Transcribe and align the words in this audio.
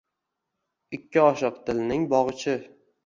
Ikki 0.97 1.21
oshiq 1.25 1.61
dilning 1.69 2.09
bogʼichi. 2.15 2.57